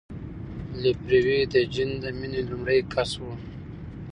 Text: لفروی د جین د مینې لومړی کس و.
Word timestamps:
لفروی 0.81 1.39
د 1.53 1.55
جین 1.73 1.89
د 2.03 2.05
مینې 2.19 2.41
لومړی 2.49 2.79
کس 2.93 3.11
و. 3.21 3.23